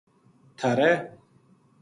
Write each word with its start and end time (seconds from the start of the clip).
تھہارے 0.57 0.91